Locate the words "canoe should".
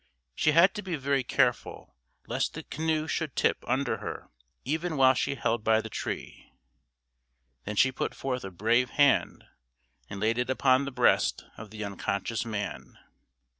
2.63-3.35